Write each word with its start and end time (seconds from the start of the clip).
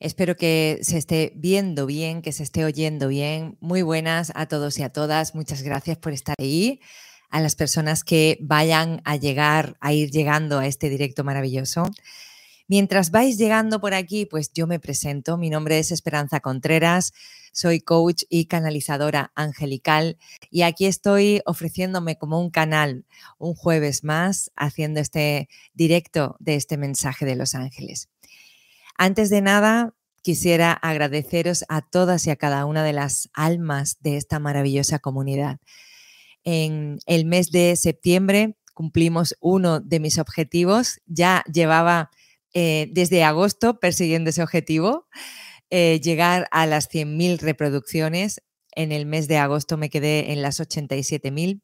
Espero 0.00 0.36
que 0.36 0.78
se 0.82 0.96
esté 0.96 1.32
viendo 1.34 1.84
bien, 1.84 2.22
que 2.22 2.32
se 2.32 2.44
esté 2.44 2.64
oyendo 2.64 3.08
bien. 3.08 3.56
Muy 3.60 3.82
buenas 3.82 4.30
a 4.36 4.46
todos 4.46 4.78
y 4.78 4.84
a 4.84 4.90
todas. 4.90 5.34
Muchas 5.34 5.62
gracias 5.62 5.98
por 5.98 6.12
estar 6.12 6.36
ahí. 6.38 6.80
A 7.30 7.40
las 7.40 7.56
personas 7.56 8.04
que 8.04 8.38
vayan 8.40 9.02
a 9.04 9.16
llegar, 9.16 9.76
a 9.80 9.92
ir 9.92 10.10
llegando 10.10 10.58
a 10.60 10.66
este 10.66 10.88
directo 10.88 11.24
maravilloso. 11.24 11.90
Mientras 12.68 13.10
vais 13.10 13.38
llegando 13.38 13.80
por 13.80 13.92
aquí, 13.92 14.24
pues 14.24 14.52
yo 14.52 14.66
me 14.66 14.78
presento. 14.78 15.36
Mi 15.36 15.50
nombre 15.50 15.78
es 15.78 15.90
Esperanza 15.90 16.40
Contreras. 16.40 17.12
Soy 17.52 17.80
coach 17.80 18.22
y 18.28 18.46
canalizadora 18.46 19.32
angelical 19.34 20.16
y 20.48 20.62
aquí 20.62 20.86
estoy 20.86 21.40
ofreciéndome 21.44 22.16
como 22.16 22.40
un 22.40 22.50
canal 22.50 23.04
un 23.38 23.54
jueves 23.54 24.04
más 24.04 24.52
haciendo 24.54 25.00
este 25.00 25.48
directo 25.74 26.36
de 26.38 26.54
este 26.54 26.76
mensaje 26.76 27.26
de 27.26 27.34
los 27.34 27.56
ángeles. 27.56 28.08
Antes 29.00 29.30
de 29.30 29.40
nada, 29.40 29.94
quisiera 30.22 30.72
agradeceros 30.72 31.64
a 31.68 31.82
todas 31.82 32.26
y 32.26 32.30
a 32.30 32.36
cada 32.36 32.66
una 32.66 32.82
de 32.82 32.92
las 32.92 33.30
almas 33.32 33.98
de 34.00 34.16
esta 34.16 34.40
maravillosa 34.40 34.98
comunidad. 34.98 35.60
En 36.42 36.98
el 37.06 37.24
mes 37.24 37.52
de 37.52 37.76
septiembre 37.76 38.56
cumplimos 38.74 39.36
uno 39.40 39.78
de 39.78 40.00
mis 40.00 40.18
objetivos. 40.18 41.00
Ya 41.06 41.44
llevaba 41.52 42.10
eh, 42.54 42.88
desde 42.90 43.22
agosto 43.22 43.78
persiguiendo 43.78 44.30
ese 44.30 44.42
objetivo, 44.42 45.06
eh, 45.70 46.00
llegar 46.02 46.48
a 46.50 46.66
las 46.66 46.88
100.000 46.88 47.38
reproducciones. 47.38 48.42
En 48.74 48.90
el 48.90 49.06
mes 49.06 49.28
de 49.28 49.38
agosto 49.38 49.76
me 49.76 49.90
quedé 49.90 50.32
en 50.32 50.42
las 50.42 50.58
87.000 50.58 51.62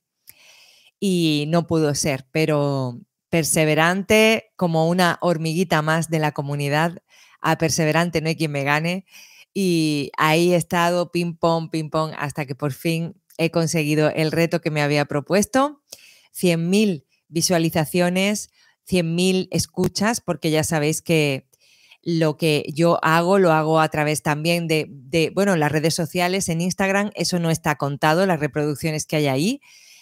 y 1.00 1.46
no 1.48 1.66
pudo 1.66 1.96
ser, 1.96 2.28
pero 2.30 3.00
perseverante 3.34 4.52
como 4.54 4.88
una 4.88 5.18
hormiguita 5.20 5.82
más 5.82 6.08
de 6.08 6.20
la 6.20 6.30
comunidad, 6.30 7.02
a 7.44 7.58
perseverante 7.58 8.20
no 8.20 8.28
hay 8.28 8.36
quien 8.36 8.50
me 8.50 8.64
gane. 8.64 9.04
Y 9.52 10.10
ahí 10.16 10.52
he 10.52 10.56
estado 10.56 11.12
ping 11.12 11.34
pong, 11.34 11.70
ping 11.70 11.90
pong, 11.90 12.12
hasta 12.18 12.46
que 12.46 12.56
por 12.56 12.72
fin 12.72 13.14
he 13.38 13.50
conseguido 13.50 14.08
el 14.10 14.32
reto 14.32 14.60
que 14.60 14.70
me 14.70 14.82
había 14.82 15.04
propuesto. 15.04 15.82
100.000 16.34 17.04
visualizaciones, 17.28 18.50
100.000 18.88 19.48
escuchas, 19.52 20.20
porque 20.20 20.50
ya 20.50 20.64
sabéis 20.64 21.02
que 21.02 21.46
lo 22.02 22.36
que 22.36 22.64
yo 22.74 22.98
hago 23.02 23.38
lo 23.38 23.52
hago 23.52 23.80
a 23.80 23.88
través 23.88 24.22
también 24.22 24.66
de, 24.66 24.86
de, 24.88 25.30
bueno, 25.34 25.54
las 25.56 25.70
redes 25.70 25.94
sociales, 25.94 26.48
en 26.48 26.60
Instagram, 26.60 27.10
eso 27.14 27.38
no 27.38 27.50
está 27.50 27.76
contado, 27.76 28.26
las 28.26 28.40
reproducciones 28.40 29.06
que 29.06 29.16
hay 29.16 29.26
ahí, 29.26 29.60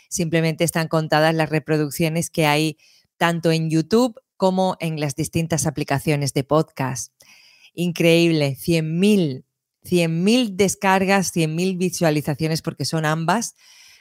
simplemente 0.09 0.65
están 0.65 0.89
contadas 0.89 1.34
las 1.34 1.51
reproducciones 1.51 2.31
que 2.31 2.47
hay 2.47 2.79
tanto 3.19 3.53
en 3.53 3.71
YouTube 3.71 4.21
como 4.43 4.77
en 4.81 4.98
las 4.98 5.15
distintas 5.15 5.69
aplicaciones 5.69 6.35
de 6.35 6.43
podcast. 6.43 7.12
Increíble, 7.75 8.57
100.000, 8.61 9.45
100.000 9.84 10.57
descargas, 10.57 11.33
100.000 11.33 11.79
visualizaciones 11.79 12.61
porque 12.61 12.84
son 12.84 13.05
ambas. 13.05 13.55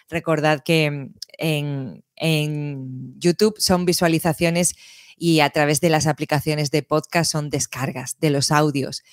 Recordad 0.09 0.63
que 0.65 1.09
en, 1.37 2.03
en 2.15 3.13
YouTube 3.19 3.53
son 3.59 3.85
visualizaciones 3.85 4.73
y 5.15 5.41
a 5.41 5.51
través 5.51 5.79
de 5.79 5.89
las 5.89 6.07
aplicaciones 6.07 6.71
de 6.71 6.81
podcast 6.81 7.31
son 7.31 7.51
descargas 7.51 8.17
de 8.19 8.31
los 8.31 8.49
audios. 8.49 9.03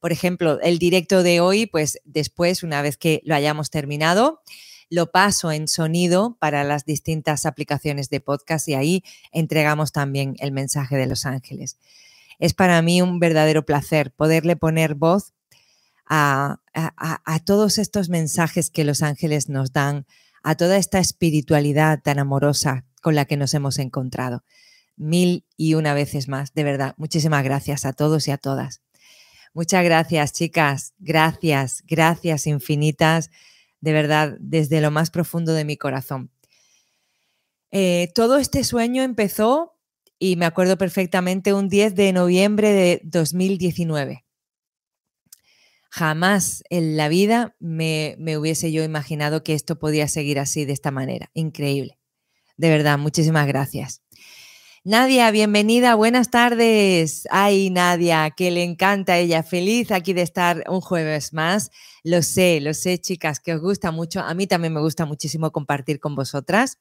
Por 0.00 0.10
ejemplo, 0.10 0.58
el 0.62 0.78
directo 0.78 1.22
de 1.22 1.40
hoy, 1.40 1.66
pues 1.66 2.00
después, 2.06 2.62
una 2.62 2.80
vez 2.80 2.96
que 2.96 3.20
lo 3.26 3.34
hayamos 3.34 3.68
terminado, 3.68 4.40
lo 4.90 5.10
paso 5.10 5.52
en 5.52 5.68
sonido 5.68 6.36
para 6.40 6.64
las 6.64 6.84
distintas 6.84 7.46
aplicaciones 7.46 8.08
de 8.08 8.20
podcast 8.20 8.68
y 8.68 8.74
ahí 8.74 9.04
entregamos 9.32 9.92
también 9.92 10.34
el 10.38 10.52
mensaje 10.52 10.96
de 10.96 11.06
los 11.06 11.26
ángeles. 11.26 11.78
Es 12.38 12.54
para 12.54 12.80
mí 12.82 13.02
un 13.02 13.18
verdadero 13.18 13.66
placer 13.66 14.12
poderle 14.12 14.56
poner 14.56 14.94
voz 14.94 15.34
a, 16.06 16.60
todos 17.44 17.78
estos 17.78 18.08
mensajes 18.08 18.70
que 18.70 18.84
los 18.84 19.02
ángeles 19.02 19.48
nos 19.48 19.72
dan, 19.72 20.06
a 20.42 20.54
toda 20.54 20.76
esta 20.76 20.98
espiritualidad 21.00 22.00
tan 22.02 22.18
amorosa 22.18 22.86
con 23.02 23.14
la 23.14 23.26
que 23.26 23.36
nos 23.36 23.52
hemos 23.54 23.78
encontrado. 23.78 24.44
Mil 24.96 25.44
y 25.56 25.74
una 25.74 25.94
veces 25.94 26.28
más, 26.28 26.54
de 26.54 26.64
verdad. 26.64 26.94
Muchísimas 26.96 27.44
gracias 27.44 27.84
a 27.84 27.92
todos 27.92 28.26
y 28.28 28.30
a 28.30 28.38
todas. 28.38 28.80
Muchas 29.52 29.84
gracias, 29.84 30.32
chicas. 30.32 30.94
Gracias, 30.98 31.82
gracias 31.86 32.46
infinitas 32.46 33.30
de 33.80 33.92
verdad, 33.92 34.36
desde 34.40 34.80
lo 34.80 34.90
más 34.90 35.10
profundo 35.10 35.52
de 35.52 35.64
mi 35.64 35.76
corazón. 35.76 36.30
Eh, 37.70 38.10
todo 38.14 38.38
este 38.38 38.64
sueño 38.64 39.02
empezó, 39.02 39.78
y 40.18 40.36
me 40.36 40.46
acuerdo 40.46 40.78
perfectamente, 40.78 41.52
un 41.52 41.68
10 41.68 41.94
de 41.94 42.12
noviembre 42.12 42.72
de 42.72 43.00
2019. 43.04 44.24
Jamás 45.90 46.64
en 46.70 46.96
la 46.96 47.08
vida 47.08 47.56
me, 47.60 48.14
me 48.18 48.36
hubiese 48.36 48.72
yo 48.72 48.82
imaginado 48.82 49.42
que 49.42 49.54
esto 49.54 49.78
podía 49.78 50.08
seguir 50.08 50.38
así, 50.38 50.64
de 50.64 50.72
esta 50.72 50.90
manera. 50.90 51.30
Increíble. 51.34 51.98
De 52.56 52.68
verdad, 52.70 52.98
muchísimas 52.98 53.46
gracias. 53.46 54.02
Nadia, 54.88 55.30
bienvenida, 55.30 55.96
buenas 55.96 56.30
tardes. 56.30 57.28
Ay, 57.30 57.68
Nadia, 57.68 58.30
que 58.30 58.50
le 58.50 58.62
encanta 58.62 59.12
a 59.12 59.18
ella. 59.18 59.42
Feliz 59.42 59.90
aquí 59.90 60.14
de 60.14 60.22
estar 60.22 60.64
un 60.66 60.80
jueves 60.80 61.34
más. 61.34 61.70
Lo 62.04 62.22
sé, 62.22 62.58
lo 62.62 62.72
sé, 62.72 62.96
chicas, 62.98 63.38
que 63.38 63.52
os 63.52 63.60
gusta 63.60 63.90
mucho. 63.90 64.20
A 64.20 64.32
mí 64.32 64.46
también 64.46 64.72
me 64.72 64.80
gusta 64.80 65.04
muchísimo 65.04 65.52
compartir 65.52 66.00
con 66.00 66.14
vosotras. 66.14 66.78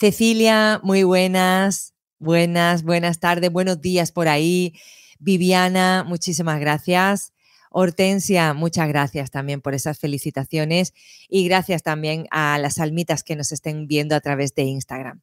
Cecilia, 0.00 0.80
muy 0.82 1.02
buenas, 1.02 1.92
buenas, 2.18 2.84
buenas 2.84 3.20
tardes, 3.20 3.52
buenos 3.52 3.82
días 3.82 4.12
por 4.12 4.28
ahí. 4.28 4.72
Viviana, 5.18 6.06
muchísimas 6.08 6.58
gracias. 6.58 7.34
Hortensia, 7.78 8.54
muchas 8.54 8.88
gracias 8.88 9.30
también 9.30 9.60
por 9.60 9.74
esas 9.74 9.98
felicitaciones 9.98 10.94
y 11.28 11.44
gracias 11.44 11.82
también 11.82 12.26
a 12.30 12.56
las 12.56 12.78
almitas 12.78 13.22
que 13.22 13.36
nos 13.36 13.52
estén 13.52 13.86
viendo 13.86 14.16
a 14.16 14.22
través 14.22 14.54
de 14.54 14.62
Instagram. 14.62 15.20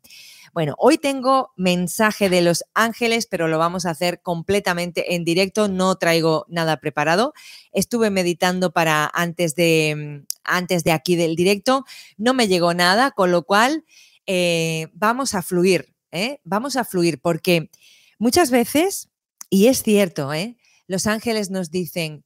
Bueno, 0.53 0.75
hoy 0.77 0.99
tengo 0.99 1.51
mensaje 1.57 2.29
de 2.29 2.43
los 2.43 2.63
ángeles, 2.75 3.25
pero 3.25 3.47
lo 3.47 3.57
vamos 3.57 3.87
a 3.87 3.89
hacer 3.89 4.21
completamente 4.21 5.15
en 5.15 5.25
directo, 5.25 5.67
no 5.67 5.95
traigo 5.95 6.45
nada 6.47 6.77
preparado. 6.77 7.33
Estuve 7.71 8.11
meditando 8.11 8.71
para 8.71 9.09
antes 9.11 9.55
de, 9.55 10.21
mm, 10.21 10.27
antes 10.43 10.83
de 10.83 10.91
aquí 10.91 11.15
del 11.15 11.35
directo, 11.35 11.85
no 12.17 12.35
me 12.35 12.47
llegó 12.47 12.75
nada, 12.75 13.09
con 13.09 13.31
lo 13.31 13.41
cual 13.47 13.83
eh, 14.27 14.89
vamos 14.93 15.33
a 15.33 15.41
fluir, 15.41 15.95
¿eh? 16.11 16.39
vamos 16.43 16.75
a 16.75 16.85
fluir, 16.85 17.19
porque 17.19 17.71
muchas 18.19 18.51
veces, 18.51 19.09
y 19.49 19.69
es 19.69 19.81
cierto, 19.81 20.35
¿eh? 20.35 20.55
los 20.85 21.07
ángeles 21.07 21.49
nos 21.49 21.71
dicen, 21.71 22.23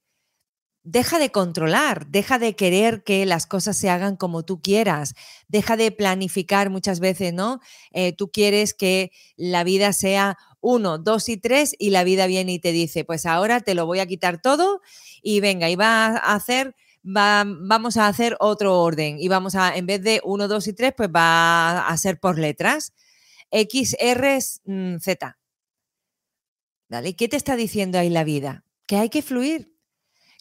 deja 0.89 1.19
de 1.19 1.31
controlar, 1.31 2.07
deja 2.07 2.39
de 2.39 2.55
querer 2.55 3.03
que 3.03 3.25
las 3.25 3.45
cosas 3.45 3.75
se 3.75 3.89
hagan 3.89 4.15
como 4.15 4.43
tú 4.43 4.61
quieras, 4.61 5.15
deja 5.49 5.75
de 5.75 5.91
planificar 5.91 6.69
muchas 6.69 7.01
veces, 7.01 7.33
¿no? 7.33 7.59
Eh, 7.91 8.13
tú 8.13 8.31
quieres 8.31 8.73
que 8.73 9.11
la 9.35 9.65
vida 9.65 9.91
sea 9.91 10.37
uno, 10.61 10.97
dos 10.97 11.27
y 11.27 11.35
tres 11.35 11.75
y 11.77 11.89
la 11.89 12.05
vida 12.05 12.25
viene 12.25 12.53
y 12.53 12.59
te 12.59 12.71
dice, 12.71 13.03
pues 13.03 13.25
ahora 13.25 13.59
te 13.59 13.75
lo 13.75 13.85
voy 13.85 13.99
a 13.99 14.05
quitar 14.05 14.41
todo 14.41 14.81
y 15.21 15.41
venga, 15.41 15.69
y 15.69 15.75
va 15.75 16.05
a 16.05 16.35
hacer, 16.35 16.73
va, 17.03 17.43
vamos 17.45 17.97
a 17.97 18.07
hacer 18.07 18.37
otro 18.39 18.79
orden 18.79 19.17
y 19.19 19.27
vamos 19.27 19.55
a, 19.55 19.75
en 19.75 19.87
vez 19.87 20.01
de 20.01 20.21
uno, 20.23 20.47
dos 20.47 20.67
y 20.69 20.73
tres, 20.73 20.93
pues 20.95 21.09
va 21.13 21.85
a 21.85 21.97
ser 21.97 22.17
por 22.17 22.39
letras. 22.39 22.93
X, 23.51 23.95
R, 23.99 24.39
Z. 24.41 25.37
¿Vale? 26.89 27.15
¿Qué 27.17 27.27
te 27.27 27.35
está 27.35 27.57
diciendo 27.57 27.99
ahí 27.99 28.09
la 28.09 28.23
vida? 28.23 28.63
Que 28.85 28.95
hay 28.95 29.09
que 29.09 29.21
fluir, 29.21 29.76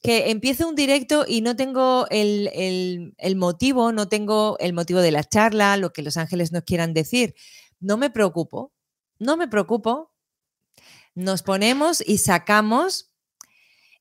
que 0.07 0.31
empiezo 0.31 0.69
un 0.69 0.77
directo 0.77 1.25
y 1.27 1.41
no 1.41 1.57
tengo 1.57 2.07
el, 2.11 3.13
motivo, 3.35 3.91
no 3.91 4.09
tengo 4.09 4.57
el 4.61 4.73
motivo 4.73 5.01
de 5.01 5.11
la 5.11 5.25
charla, 5.25 5.77
lo 5.77 5.93
que 5.93 6.03
los 6.03 6.17
ángeles 6.17 6.53
nos 6.53 6.63
quieran 6.63 6.95
decir. 6.95 7.35
No 7.81 7.97
me 7.97 8.09
preocupo, 8.09 8.73
no 9.19 9.37
me 9.37 9.49
preocupo. 9.49 10.13
Nos 11.17 11.43
ponemos 11.43 12.05
y 12.07 12.19
sacamos 12.19 13.11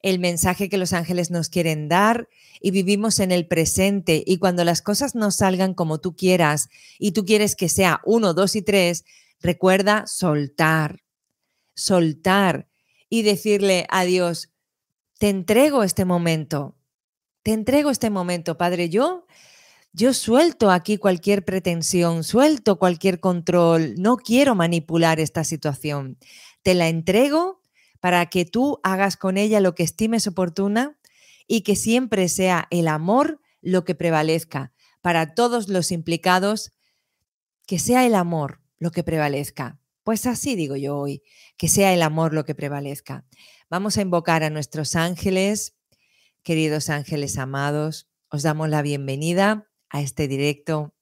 el 0.04 0.20
mensaje 0.20 0.70
que 0.70 0.78
los 0.78 0.94
ángeles 0.94 1.32
nos 1.32 1.50
quieren 1.50 1.90
dar 1.90 2.30
y 2.62 2.70
vivimos 2.70 3.20
en 3.20 3.32
el 3.32 3.48
presente. 3.48 4.24
Y 4.28 4.38
cuando 4.38 4.64
las 4.64 4.84
cosas 4.84 5.16
no 5.16 5.32
salgan 5.32 5.74
como 5.74 6.00
tú 6.02 6.16
quieras 6.16 6.70
y 7.00 7.14
tú 7.14 7.26
quieres 7.26 7.56
que 7.56 7.68
sea 7.68 8.02
uno, 8.06 8.36
dos 8.36 8.56
y 8.56 8.62
tres, 8.62 9.06
recuerda 9.42 10.06
soltar, 10.06 11.02
soltar 11.74 12.68
y 13.10 13.24
decirle 13.24 13.88
a 13.90 14.04
Dios, 14.04 14.52
te 15.18 15.30
entrego 15.30 15.84
este 15.84 16.06
momento, 16.06 16.76
te 17.44 17.54
entrego 17.54 17.90
este 17.90 18.10
momento, 18.10 18.58
Padre. 18.58 18.90
Yo, 18.90 19.28
yo 19.94 20.14
suelto 20.14 20.72
aquí 20.72 20.98
cualquier 20.98 21.46
pretensión, 21.46 22.24
suelto 22.24 22.78
cualquier 22.80 23.20
control, 23.20 23.96
no 23.98 24.18
quiero 24.18 24.56
manipular 24.56 25.20
esta 25.20 25.44
situación. 25.44 26.18
Te 26.64 26.74
la 26.74 26.90
entrego 26.90 27.62
para 28.00 28.26
que 28.28 28.46
tú 28.46 28.80
hagas 28.84 29.18
con 29.18 29.38
ella 29.38 29.60
lo 29.60 29.74
que 29.76 29.84
estimes 29.84 30.28
oportuna 30.28 30.98
y 31.48 31.62
que 31.62 31.76
siempre 31.76 32.28
sea 32.30 32.68
el 32.72 32.88
amor 32.88 33.40
lo 33.62 33.86
que 33.86 33.96
prevalezca. 33.96 34.74
Para 35.02 35.36
todos 35.36 35.70
los 35.70 35.92
implicados, 35.92 36.72
que 37.68 37.80
sea 37.80 38.06
el 38.06 38.16
amor 38.16 38.62
lo 38.80 38.92
que 38.92 39.04
prevalezca. 39.04 39.80
Pues 40.04 40.26
así 40.28 40.56
digo 40.56 40.76
yo 40.76 40.98
hoy, 40.98 41.24
que 41.58 41.68
sea 41.68 41.94
el 41.94 42.02
amor 42.02 42.34
lo 42.34 42.46
que 42.46 42.54
prevalezca. 42.54 43.26
Vamos 43.68 43.98
a 43.98 44.02
invocar 44.02 44.44
a 44.44 44.52
nuestros 44.52 44.96
ángeles, 44.96 45.76
queridos 46.44 46.92
ángeles 46.92 47.40
amados. 47.40 48.08
Os 48.30 48.44
damos 48.44 48.70
la 48.70 48.84
bienvenida 48.84 49.68
a 49.90 50.02
este 50.02 50.28
directo 50.28 50.94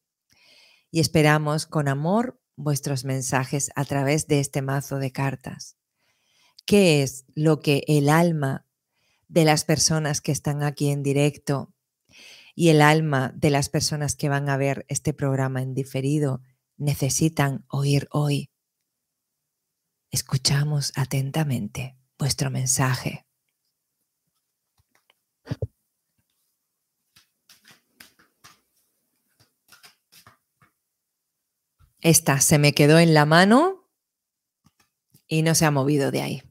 y 0.90 1.02
esperamos 1.02 1.66
con 1.66 1.90
amor 1.90 2.40
vuestros 2.56 3.04
mensajes 3.04 3.70
a 3.76 3.84
través 3.84 4.28
de 4.28 4.40
este 4.40 4.62
mazo 4.62 5.00
de 5.00 5.12
cartas. 5.12 5.76
¿Qué 6.66 7.04
es 7.04 7.26
lo 7.36 7.60
que 7.60 7.84
el 7.86 8.08
alma 8.08 8.66
de 9.28 9.44
las 9.44 9.66
personas 9.66 10.22
que 10.22 10.32
están 10.32 10.64
aquí 10.64 10.90
en 10.90 11.04
directo 11.04 11.74
y 12.56 12.70
el 12.70 12.82
alma 12.82 13.34
de 13.36 13.50
las 13.50 13.68
personas 13.68 14.16
que 14.16 14.30
van 14.30 14.48
a 14.48 14.56
ver 14.56 14.86
este 14.88 15.14
programa 15.14 15.62
en 15.62 15.74
diferido 15.74 16.42
necesitan 16.78 17.66
oír 17.68 18.08
hoy? 18.10 18.52
Escuchamos 20.12 20.94
atentamente 20.96 21.98
vuestro 22.18 22.50
mensaje. 22.50 23.26
Esta 32.02 32.42
se 32.42 32.58
me 32.58 32.74
quedó 32.74 33.00
en 33.00 33.14
la 33.14 33.26
mano 33.26 33.90
y 35.28 35.42
no 35.42 35.56
se 35.56 35.66
ha 35.66 35.72
movido 35.72 36.12
de 36.12 36.22
ahí. 36.22 36.44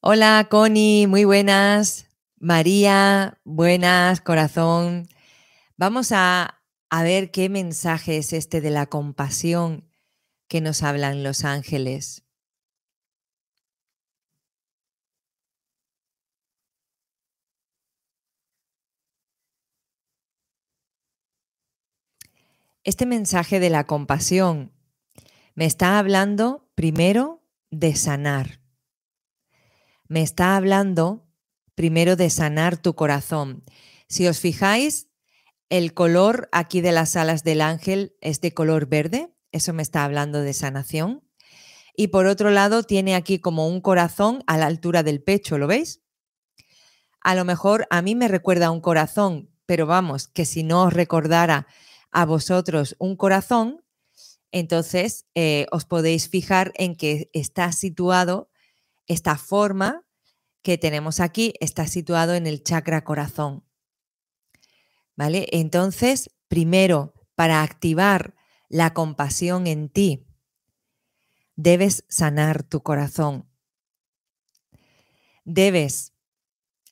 Hola, 0.00 0.48
Connie, 0.50 1.06
muy 1.06 1.24
buenas. 1.24 2.08
María, 2.40 3.38
buenas, 3.44 4.20
corazón. 4.20 5.06
Vamos 5.76 6.10
a, 6.10 6.62
a 6.88 7.02
ver 7.04 7.30
qué 7.30 7.48
mensaje 7.48 8.16
es 8.16 8.32
este 8.32 8.60
de 8.60 8.70
la 8.70 8.86
compasión 8.86 9.88
que 10.48 10.60
nos 10.60 10.82
hablan 10.82 11.22
los 11.22 11.44
ángeles. 11.44 12.24
Este 22.82 23.04
mensaje 23.04 23.60
de 23.60 23.68
la 23.68 23.84
compasión 23.84 24.72
me 25.54 25.66
está 25.66 25.98
hablando 25.98 26.70
primero 26.74 27.44
de 27.70 27.94
sanar. 27.94 28.62
Me 30.08 30.22
está 30.22 30.56
hablando 30.56 31.28
primero 31.74 32.16
de 32.16 32.30
sanar 32.30 32.78
tu 32.78 32.94
corazón. 32.94 33.64
Si 34.08 34.26
os 34.26 34.40
fijáis, 34.40 35.08
el 35.68 35.92
color 35.92 36.48
aquí 36.52 36.80
de 36.80 36.92
las 36.92 37.16
alas 37.16 37.44
del 37.44 37.60
ángel 37.60 38.16
es 38.22 38.40
de 38.40 38.54
color 38.54 38.86
verde, 38.86 39.28
eso 39.52 39.74
me 39.74 39.82
está 39.82 40.02
hablando 40.04 40.40
de 40.40 40.54
sanación. 40.54 41.22
Y 41.94 42.08
por 42.08 42.24
otro 42.24 42.50
lado, 42.50 42.82
tiene 42.82 43.14
aquí 43.14 43.40
como 43.40 43.68
un 43.68 43.82
corazón 43.82 44.42
a 44.46 44.56
la 44.56 44.66
altura 44.66 45.02
del 45.02 45.22
pecho, 45.22 45.58
¿lo 45.58 45.66
veis? 45.66 46.00
A 47.20 47.34
lo 47.34 47.44
mejor 47.44 47.86
a 47.90 48.00
mí 48.00 48.14
me 48.14 48.26
recuerda 48.26 48.70
un 48.70 48.80
corazón, 48.80 49.50
pero 49.66 49.84
vamos, 49.84 50.28
que 50.28 50.46
si 50.46 50.62
no 50.62 50.84
os 50.84 50.94
recordara 50.94 51.66
a 52.10 52.24
vosotros 52.24 52.96
un 52.98 53.16
corazón, 53.16 53.84
entonces 54.52 55.26
eh, 55.34 55.66
os 55.70 55.84
podéis 55.84 56.28
fijar 56.28 56.72
en 56.76 56.96
que 56.96 57.30
está 57.32 57.70
situado, 57.72 58.50
esta 59.06 59.36
forma 59.36 60.04
que 60.62 60.78
tenemos 60.78 61.20
aquí, 61.20 61.54
está 61.60 61.86
situado 61.86 62.34
en 62.34 62.46
el 62.46 62.62
chakra 62.62 63.02
corazón. 63.02 63.64
¿Vale? 65.16 65.46
Entonces, 65.52 66.30
primero, 66.48 67.14
para 67.34 67.62
activar 67.62 68.34
la 68.68 68.94
compasión 68.94 69.66
en 69.66 69.88
ti, 69.88 70.26
debes 71.56 72.04
sanar 72.08 72.62
tu 72.62 72.82
corazón. 72.82 73.48
Debes 75.44 76.12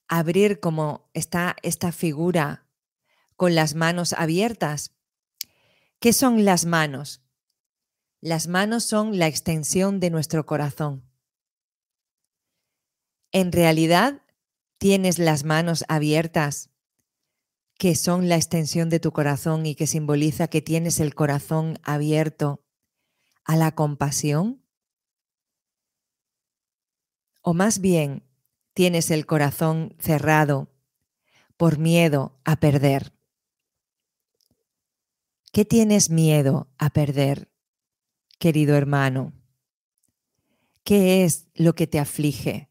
abrir 0.08 0.58
como 0.58 1.08
está 1.14 1.56
esta 1.62 1.92
figura 1.92 2.66
con 3.36 3.54
las 3.54 3.74
manos 3.74 4.12
abiertas 4.14 4.97
¿Qué 6.00 6.12
son 6.12 6.44
las 6.44 6.64
manos? 6.64 7.24
Las 8.20 8.46
manos 8.46 8.84
son 8.84 9.18
la 9.18 9.26
extensión 9.26 9.98
de 9.98 10.10
nuestro 10.10 10.46
corazón. 10.46 11.02
En 13.32 13.50
realidad, 13.50 14.22
tienes 14.78 15.18
las 15.18 15.42
manos 15.42 15.84
abiertas, 15.88 16.70
que 17.78 17.96
son 17.96 18.28
la 18.28 18.36
extensión 18.36 18.90
de 18.90 19.00
tu 19.00 19.10
corazón 19.10 19.66
y 19.66 19.74
que 19.74 19.88
simboliza 19.88 20.46
que 20.46 20.62
tienes 20.62 21.00
el 21.00 21.16
corazón 21.16 21.80
abierto 21.82 22.64
a 23.44 23.56
la 23.56 23.74
compasión. 23.74 24.62
O 27.42 27.54
más 27.54 27.80
bien, 27.80 28.22
tienes 28.72 29.10
el 29.10 29.26
corazón 29.26 29.96
cerrado 29.98 30.72
por 31.56 31.78
miedo 31.78 32.38
a 32.44 32.60
perder. 32.60 33.17
¿Qué 35.52 35.64
tienes 35.64 36.10
miedo 36.10 36.68
a 36.76 36.90
perder, 36.90 37.50
querido 38.38 38.76
hermano? 38.76 39.32
¿Qué 40.84 41.24
es 41.24 41.48
lo 41.54 41.74
que 41.74 41.86
te 41.86 41.98
aflige? 41.98 42.70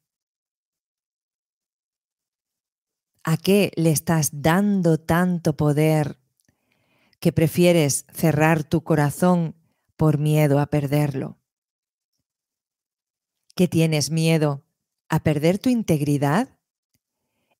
¿A 3.24 3.38
qué 3.38 3.72
le 3.76 3.92
estás 3.92 4.30
dando 4.32 5.00
tanto 5.00 5.58
poder 5.58 6.20
que 7.20 7.34
prefieres 7.34 8.06
cerrar 8.14 8.64
tu 8.64 8.84
corazón 8.84 9.56
por 9.96 10.20
miedo 10.20 10.60
a 10.60 10.68
perderlo? 10.68 11.40
¿Qué 13.56 13.68
tienes 13.68 14.12
miedo 14.12 14.64
a 15.10 15.24
perder 15.24 15.58
tu 15.58 15.70
integridad 15.70 16.60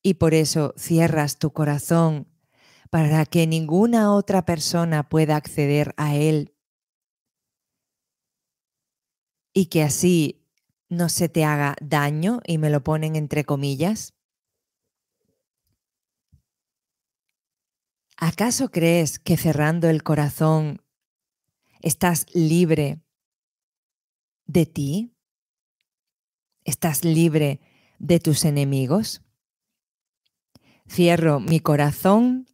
y 0.00 0.14
por 0.14 0.32
eso 0.32 0.74
cierras 0.76 1.40
tu 1.40 1.52
corazón 1.52 2.27
para 2.90 3.26
que 3.26 3.46
ninguna 3.46 4.12
otra 4.14 4.44
persona 4.44 5.08
pueda 5.08 5.36
acceder 5.36 5.94
a 5.96 6.16
Él 6.16 6.54
y 9.52 9.66
que 9.66 9.82
así 9.82 10.44
no 10.88 11.08
se 11.08 11.28
te 11.28 11.44
haga 11.44 11.76
daño 11.80 12.40
y 12.46 12.58
me 12.58 12.70
lo 12.70 12.82
ponen 12.82 13.16
entre 13.16 13.44
comillas? 13.44 14.14
¿Acaso 18.16 18.70
crees 18.70 19.18
que 19.18 19.36
cerrando 19.36 19.88
el 19.88 20.02
corazón 20.02 20.82
estás 21.80 22.26
libre 22.34 23.00
de 24.46 24.66
ti? 24.66 25.14
¿Estás 26.64 27.04
libre 27.04 27.60
de 27.98 28.18
tus 28.18 28.44
enemigos? 28.44 29.22
Cierro 30.88 31.38
mi 31.38 31.60
corazón 31.60 32.48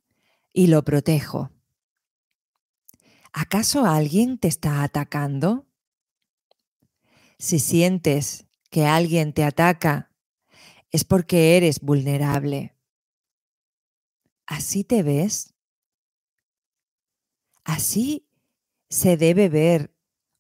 y 0.55 0.69
lo 0.69 0.85
protejo. 0.85 1.51
¿Acaso 3.33 3.85
alguien 3.85 4.39
te 4.39 4.47
está 4.47 4.85
atacando? 4.85 5.67
Si 7.39 7.59
sientes 7.59 8.47
que 8.71 8.87
alguien 8.87 9.35
te 9.35 9.43
ataca, 9.43 10.13
es 10.93 11.05
porque 11.05 11.57
eres 11.57 11.81
vulnerable. 11.81 12.77
¿Así 14.47 14.85
te 14.85 15.03
ves? 15.03 15.53
¿Así 17.65 18.29
se 18.89 19.17
debe 19.17 19.49
ver 19.49 19.93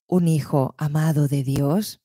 un 0.06 0.28
hijo 0.28 0.76
amado 0.78 1.26
de 1.26 1.42
Dios? 1.42 2.00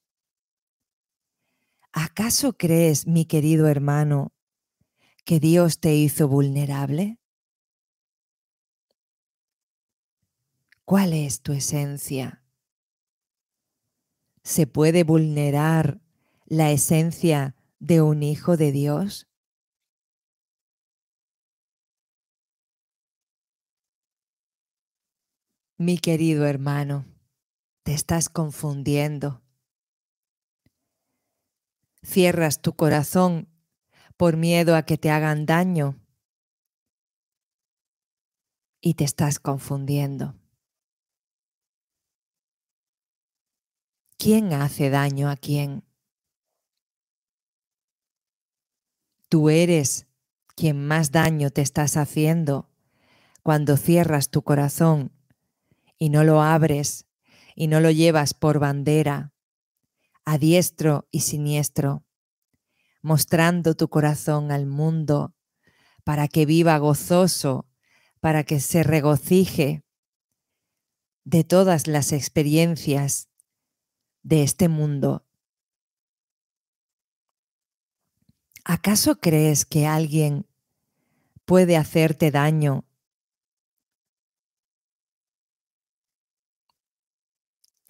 ¿Acaso 1.91 2.57
crees, 2.57 3.05
mi 3.05 3.25
querido 3.25 3.67
hermano, 3.67 4.33
que 5.25 5.39
Dios 5.39 5.79
te 5.79 5.93
hizo 5.93 6.27
vulnerable? 6.27 7.18
¿Cuál 10.89 11.13
es 11.13 11.43
tu 11.43 11.51
esencia? 11.51 12.43
¿Se 14.41 14.65
puede 14.65 15.03
vulnerar 15.03 16.01
la 16.47 16.71
esencia 16.71 17.55
de 17.77 18.01
un 18.01 18.23
hijo 18.23 18.57
de 18.57 18.71
Dios? 18.71 19.27
Mi 25.77 25.99
querido 25.99 26.47
hermano, 26.47 27.05
te 27.83 27.93
estás 27.93 28.27
confundiendo. 28.27 29.43
Cierras 32.01 32.63
tu 32.63 32.73
corazón 32.75 33.47
por 34.17 34.37
miedo 34.37 34.75
a 34.75 34.87
que 34.87 34.97
te 34.97 35.11
hagan 35.11 35.45
daño 35.45 35.99
y 38.81 38.95
te 38.95 39.03
estás 39.03 39.39
confundiendo. 39.39 40.38
¿Quién 44.21 44.51
hace 44.51 44.89
daño 44.89 45.29
a 45.29 45.37
quién? 45.37 45.85
Tú 49.29 49.49
eres 49.49 50.07
quien 50.57 50.85
más 50.85 51.11
daño 51.11 51.51
te 51.51 51.61
estás 51.61 51.95
haciendo 51.95 52.69
cuando 53.43 53.77
cierras 53.77 54.29
tu 54.29 54.41
corazón 54.41 55.13
y 55.97 56.09
no 56.09 56.25
lo 56.25 56.41
abres 56.41 57.05
y 57.55 57.67
no 57.67 57.79
lo 57.79 57.91
llevas 57.91 58.33
por 58.33 58.59
bandera 58.59 59.31
a 60.25 60.37
diestro 60.37 61.07
y 61.11 61.21
siniestro, 61.21 62.03
mostrando 63.01 63.73
tu 63.73 63.87
corazón 63.87 64.51
al 64.51 64.65
mundo 64.65 65.33
para 66.03 66.27
que 66.27 66.45
viva 66.45 66.77
gozoso, 66.77 67.69
para 68.19 68.43
que 68.43 68.59
se 68.59 68.83
regocije 68.83 69.85
de 71.23 71.45
todas 71.45 71.87
las 71.87 72.11
experiencias 72.11 73.28
de 74.23 74.43
este 74.43 74.67
mundo. 74.67 75.25
¿Acaso 78.63 79.19
crees 79.19 79.65
que 79.65 79.87
alguien 79.87 80.45
puede 81.45 81.77
hacerte 81.77 82.31
daño 82.31 82.85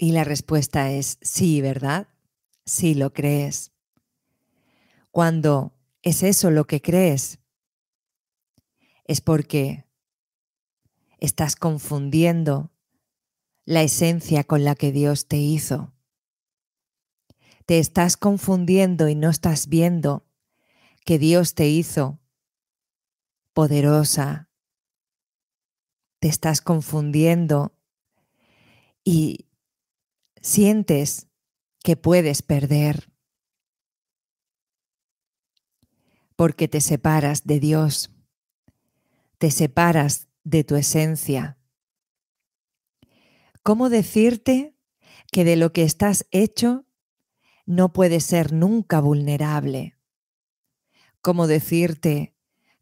Y 0.01 0.13
la 0.13 0.24
respuesta 0.24 0.91
es 0.93 1.17
sí, 1.21 1.59
¿verdad? 1.59 2.07
Sí 2.65 2.93
lo 2.95 3.12
crees. 3.12 3.74
Cuando 5.12 5.74
es 6.01 6.24
eso 6.24 6.51
lo 6.51 6.65
que 6.67 6.81
crees, 6.81 7.39
es 9.03 9.19
porque 9.19 9.86
estás 11.17 11.57
confundiendo 11.57 12.71
la 13.65 13.83
esencia 13.83 14.45
con 14.45 14.63
la 14.63 14.75
que 14.75 14.93
Dios 14.93 15.27
te 15.27 15.36
hizo. 15.36 15.91
Te 17.69 17.77
estás 17.77 18.17
confundiendo 18.17 19.09
y 19.09 19.13
no 19.13 19.29
estás 19.29 19.67
viendo 19.67 20.25
que 21.05 21.19
Dios 21.19 21.53
te 21.53 21.69
hizo 21.69 22.19
poderosa. 23.53 24.49
Te 26.17 26.29
estás 26.29 26.61
confundiendo 26.61 27.77
y 29.03 29.45
sientes 30.41 31.27
que 31.83 31.95
puedes 31.95 32.41
perder 32.41 33.13
porque 36.35 36.67
te 36.67 36.81
separas 36.81 37.43
de 37.45 37.59
Dios, 37.59 38.09
te 39.38 39.51
separas 39.51 40.27
de 40.43 40.63
tu 40.63 40.75
esencia. 40.75 41.59
¿Cómo 43.61 43.89
decirte 43.89 44.75
que 45.31 45.43
de 45.43 45.55
lo 45.55 45.71
que 45.71 45.83
estás 45.83 46.25
hecho 46.31 46.88
no 47.69 47.93
puedes 47.93 48.25
ser 48.25 48.51
nunca 48.51 48.99
vulnerable? 48.99 49.95
¿Cómo 51.21 51.47
decirte 51.47 52.35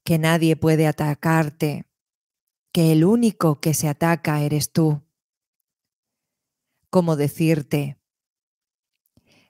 que 0.03 0.17
nadie 0.17 0.55
puede 0.55 0.87
atacarte, 0.87 1.85
que 2.71 2.91
el 2.91 3.03
único 3.03 3.59
que 3.59 3.73
se 3.73 3.87
ataca 3.87 4.41
eres 4.41 4.71
tú? 4.71 5.03
como 6.89 7.15
decirte 7.15 7.99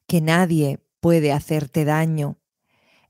que 0.07 0.21
nadie 0.21 0.85
puede 0.99 1.31
hacerte 1.31 1.85
daño 1.85 2.39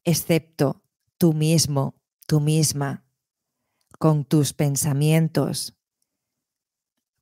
excepto 0.04 0.84
tú 1.18 1.34
mismo, 1.34 1.96
tú 2.28 2.40
misma, 2.40 3.06
con 4.00 4.26
tus 4.26 4.54
pensamientos, 4.54 5.76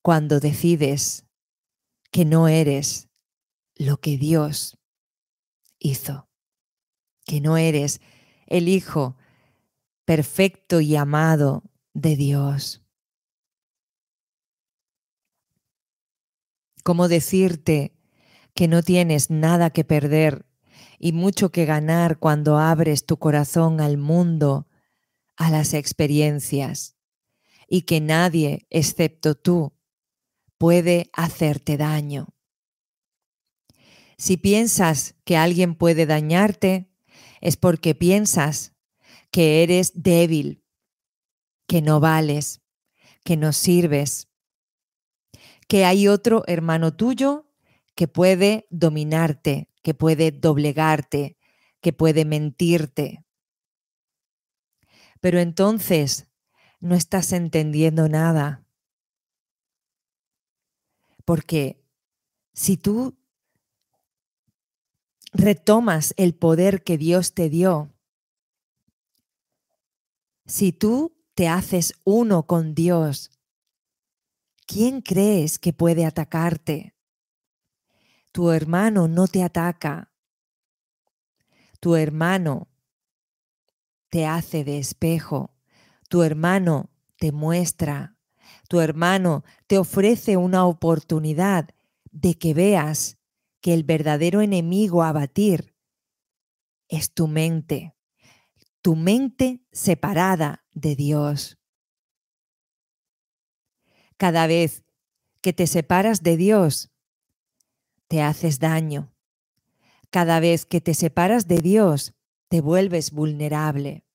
cuando 0.02 0.40
decides 0.40 1.26
que 2.12 2.26
no 2.26 2.48
eres 2.48 3.08
lo 3.76 3.98
que 4.02 4.18
Dios 4.18 4.78
hizo, 5.86 6.28
que 7.26 7.42
no 7.42 7.58
eres 7.58 8.02
el 8.48 8.68
Hijo 8.68 9.16
perfecto 10.06 10.82
y 10.82 10.96
amado 10.96 11.64
de 11.94 12.16
Dios. 12.16 12.86
cómo 16.86 17.08
decirte 17.08 17.96
que 18.54 18.68
no 18.68 18.84
tienes 18.84 19.32
nada 19.32 19.72
que 19.72 19.84
perder 19.84 20.46
y 21.00 21.14
mucho 21.14 21.52
que 21.52 21.66
ganar 21.66 22.20
cuando 22.20 22.60
abres 22.60 23.08
tu 23.08 23.18
corazón 23.18 23.82
al 23.82 23.98
mundo, 23.98 24.68
a 25.36 25.50
las 25.50 25.74
experiencias, 25.74 26.96
y 27.68 27.82
que 27.82 28.02
nadie, 28.02 28.68
excepto 28.70 29.34
tú, 29.34 29.74
puede 30.60 31.10
hacerte 31.12 31.76
daño. 31.76 32.35
Si 34.18 34.38
piensas 34.38 35.16
que 35.26 35.38
alguien 35.38 35.76
puede 35.76 36.06
dañarte, 36.06 36.90
es 37.42 37.58
porque 37.58 37.96
piensas 37.96 38.74
que 39.32 39.64
eres 39.64 39.92
débil, 39.96 40.64
que 41.68 41.82
no 41.82 42.00
vales, 42.00 42.62
que 43.24 43.36
no 43.38 43.52
sirves, 43.52 44.30
que 45.68 45.84
hay 45.84 46.08
otro 46.08 46.44
hermano 46.48 46.96
tuyo 46.96 47.52
que 47.96 48.08
puede 48.08 48.68
dominarte, 48.70 49.70
que 49.82 49.94
puede 49.94 50.32
doblegarte, 50.32 51.38
que 51.82 51.94
puede 51.94 52.26
mentirte. 52.26 53.26
Pero 55.22 55.40
entonces 55.40 56.28
no 56.80 56.96
estás 56.96 57.32
entendiendo 57.32 58.08
nada. 58.10 58.66
Porque 61.26 61.84
si 62.54 62.78
tú 62.78 63.18
retomas 65.36 66.14
el 66.18 66.34
poder 66.34 66.84
que 66.84 66.98
Dios 66.98 67.34
te 67.34 67.50
dio, 67.50 67.94
si 70.46 70.72
tú 70.72 71.16
te 71.34 71.48
haces 71.48 71.94
uno 72.04 72.46
con 72.46 72.76
Dios, 72.76 73.32
¿quién 74.66 75.02
crees 75.02 75.60
que 75.60 75.74
puede 75.74 76.06
atacarte? 76.06 76.96
Tu 78.32 78.52
hermano 78.52 79.08
no 79.08 79.28
te 79.28 79.44
ataca. 79.44 80.12
Tu 81.80 81.96
hermano 81.96 82.68
te 84.10 84.26
hace 84.26 84.64
de 84.64 84.78
espejo. 84.78 85.56
Tu 86.10 86.22
hermano 86.22 86.92
te 87.18 87.32
muestra. 87.32 88.18
Tu 88.68 88.82
hermano 88.82 89.44
te 89.68 89.78
ofrece 89.78 90.38
una 90.38 90.66
oportunidad 90.66 91.70
de 92.12 92.38
que 92.38 92.54
veas 92.54 93.15
que 93.66 93.74
el 93.74 93.84
verdadero 93.84 94.42
enemigo 94.42 95.02
a 95.02 95.12
batir 95.12 95.76
es 96.88 97.12
tu 97.12 97.28
mente, 97.28 97.96
tu 98.84 98.96
mente 98.96 99.66
separada 99.72 100.68
de 100.72 100.96
Dios. 100.96 101.58
Cada 104.18 104.46
vez 104.46 104.84
que 105.42 105.52
te 105.52 105.66
separas 105.66 106.22
de 106.22 106.38
Dios, 106.38 106.92
te 108.08 108.22
haces 108.22 108.60
daño. 108.60 109.16
Cada 110.12 110.40
vez 110.40 110.68
que 110.68 110.80
te 110.80 110.94
separas 110.94 111.48
de 111.48 111.58
Dios, 111.58 112.14
te 112.50 112.62
vuelves 112.62 113.10
vulnerable. 113.10 114.06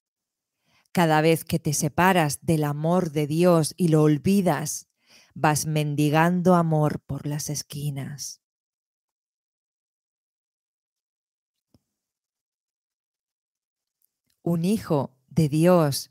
Cada 0.92 1.23
vez 1.23 1.42
que 1.45 1.59
te 1.59 1.73
separas 1.73 2.38
del 2.47 2.62
amor 2.62 3.11
de 3.11 3.26
Dios 3.26 3.75
y 3.76 3.88
lo 3.88 4.04
olvidas, 4.04 4.87
vas 5.35 5.66
mendigando 5.66 6.54
amor 6.54 7.00
por 7.00 7.26
las 7.26 7.50
esquinas. 7.50 8.40
Un 14.42 14.64
hijo 14.64 15.16
de 15.28 15.49
Dios 15.49 16.11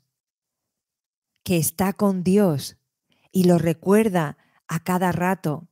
que 1.42 1.56
está 1.56 1.92
con 1.92 2.22
Dios 2.22 2.76
y 3.32 3.44
lo 3.44 3.58
recuerda 3.58 4.38
a 4.68 4.82
cada 4.82 5.12
rato. 5.12 5.68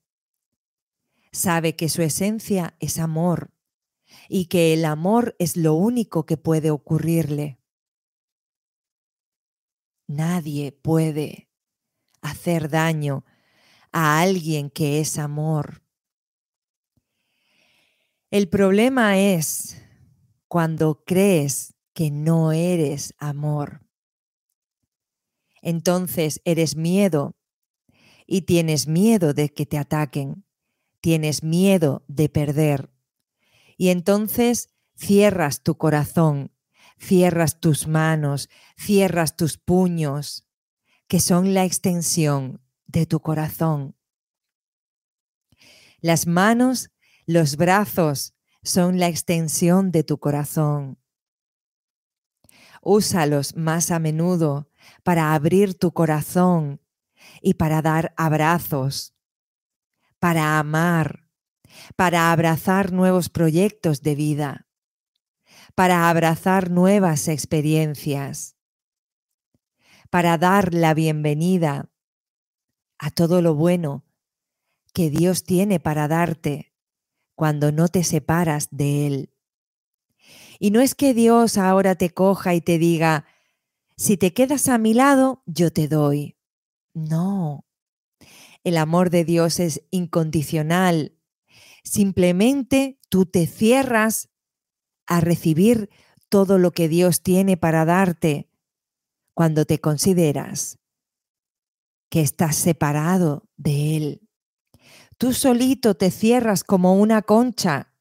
Sabe 1.32 1.76
que 1.76 1.88
su 1.88 2.02
esencia 2.02 2.76
es 2.80 2.98
amor 2.98 3.52
y 4.28 4.46
que 4.46 4.72
el 4.72 4.84
amor 4.84 5.36
es 5.38 5.56
lo 5.56 5.74
único 5.74 6.26
que 6.26 6.36
puede 6.36 6.70
ocurrirle. 6.70 7.60
Nadie 10.06 10.72
puede 10.72 11.50
hacer 12.22 12.70
daño 12.70 13.24
a 13.92 14.20
alguien 14.20 14.70
que 14.70 15.00
es 15.00 15.18
amor. 15.18 15.82
El 18.30 18.48
problema 18.48 19.18
es 19.18 19.80
cuando 20.48 21.04
crees 21.04 21.74
que 21.98 22.12
no 22.12 22.52
eres 22.52 23.12
amor. 23.18 23.84
Entonces 25.62 26.40
eres 26.44 26.76
miedo 26.76 27.36
y 28.24 28.42
tienes 28.42 28.86
miedo 28.86 29.34
de 29.34 29.48
que 29.48 29.66
te 29.66 29.78
ataquen, 29.78 30.44
tienes 31.00 31.42
miedo 31.42 32.04
de 32.06 32.28
perder. 32.28 32.92
Y 33.76 33.88
entonces 33.88 34.68
cierras 34.94 35.64
tu 35.64 35.76
corazón, 35.76 36.52
cierras 37.00 37.58
tus 37.58 37.88
manos, 37.88 38.48
cierras 38.76 39.34
tus 39.34 39.58
puños, 39.58 40.46
que 41.08 41.18
son 41.18 41.52
la 41.52 41.64
extensión 41.64 42.62
de 42.86 43.06
tu 43.06 43.18
corazón. 43.18 43.96
Las 46.00 46.28
manos, 46.28 46.92
los 47.26 47.56
brazos 47.56 48.34
son 48.62 49.00
la 49.00 49.08
extensión 49.08 49.90
de 49.90 50.04
tu 50.04 50.18
corazón. 50.18 50.96
Úsalos 52.82 53.56
más 53.56 53.90
a 53.90 53.98
menudo 53.98 54.70
para 55.02 55.34
abrir 55.34 55.78
tu 55.78 55.92
corazón 55.92 56.80
y 57.42 57.54
para 57.54 57.82
dar 57.82 58.14
abrazos, 58.16 59.14
para 60.18 60.58
amar, 60.58 61.28
para 61.96 62.32
abrazar 62.32 62.92
nuevos 62.92 63.28
proyectos 63.28 64.02
de 64.02 64.14
vida, 64.14 64.68
para 65.74 66.08
abrazar 66.08 66.70
nuevas 66.70 67.28
experiencias, 67.28 68.56
para 70.10 70.38
dar 70.38 70.74
la 70.74 70.94
bienvenida 70.94 71.90
a 72.98 73.10
todo 73.10 73.42
lo 73.42 73.54
bueno 73.54 74.04
que 74.92 75.10
Dios 75.10 75.44
tiene 75.44 75.78
para 75.78 76.08
darte 76.08 76.74
cuando 77.34 77.70
no 77.70 77.88
te 77.88 78.02
separas 78.02 78.68
de 78.70 79.06
Él. 79.06 79.37
Y 80.58 80.70
no 80.70 80.80
es 80.80 80.94
que 80.94 81.14
Dios 81.14 81.58
ahora 81.58 81.94
te 81.94 82.10
coja 82.10 82.54
y 82.54 82.60
te 82.60 82.78
diga, 82.78 83.26
si 83.96 84.16
te 84.16 84.32
quedas 84.32 84.68
a 84.68 84.78
mi 84.78 84.94
lado, 84.94 85.42
yo 85.46 85.72
te 85.72 85.88
doy. 85.88 86.36
No. 86.94 87.64
El 88.64 88.76
amor 88.76 89.10
de 89.10 89.24
Dios 89.24 89.60
es 89.60 89.82
incondicional. 89.90 91.16
Simplemente 91.84 92.98
tú 93.08 93.26
te 93.26 93.46
cierras 93.46 94.28
a 95.06 95.20
recibir 95.20 95.90
todo 96.28 96.58
lo 96.58 96.72
que 96.72 96.88
Dios 96.88 97.22
tiene 97.22 97.56
para 97.56 97.84
darte 97.84 98.50
cuando 99.34 99.64
te 99.64 99.80
consideras 99.80 100.78
que 102.10 102.20
estás 102.20 102.56
separado 102.56 103.48
de 103.56 103.96
Él. 103.96 104.28
Tú 105.16 105.32
solito 105.32 105.94
te 105.94 106.10
cierras 106.10 106.64
como 106.64 106.94
una 106.94 107.22
concha. 107.22 107.92